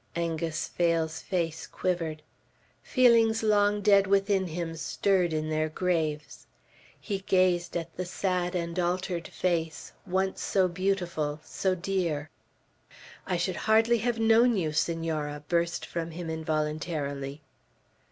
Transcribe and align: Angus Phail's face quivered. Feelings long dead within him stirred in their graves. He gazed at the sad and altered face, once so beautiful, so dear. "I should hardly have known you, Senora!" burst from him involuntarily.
Angus 0.15 0.67
Phail's 0.67 1.21
face 1.21 1.67
quivered. 1.67 2.23
Feelings 2.81 3.43
long 3.43 3.81
dead 3.83 4.07
within 4.07 4.47
him 4.47 4.75
stirred 4.75 5.31
in 5.31 5.47
their 5.51 5.69
graves. 5.69 6.47
He 6.99 7.19
gazed 7.19 7.77
at 7.77 7.95
the 7.97 8.05
sad 8.07 8.55
and 8.55 8.79
altered 8.79 9.27
face, 9.27 9.91
once 10.07 10.41
so 10.41 10.67
beautiful, 10.67 11.39
so 11.43 11.75
dear. 11.75 12.31
"I 13.27 13.37
should 13.37 13.57
hardly 13.69 13.99
have 13.99 14.17
known 14.17 14.57
you, 14.57 14.71
Senora!" 14.73 15.43
burst 15.47 15.85
from 15.85 16.09
him 16.09 16.31
involuntarily. 16.31 17.43